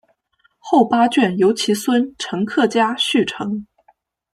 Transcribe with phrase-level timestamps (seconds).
[0.57, 3.67] 后八卷由其孙陈克家续成。